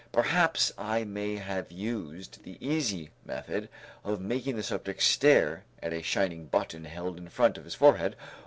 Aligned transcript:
Perhaps 0.11 0.71
I 0.79 1.03
may 1.03 1.35
have 1.35 1.71
used 1.71 2.41
the 2.41 2.57
easy 2.59 3.11
method 3.23 3.69
of 4.03 4.19
making 4.19 4.55
the 4.55 4.63
subject 4.63 5.03
stare 5.03 5.63
at 5.79 5.93
a 5.93 6.01
shining 6.01 6.47
button 6.47 6.85
held 6.85 7.19
in 7.19 7.29
front 7.29 7.55
of 7.55 7.65
his 7.65 7.75
forehead. 7.75 8.15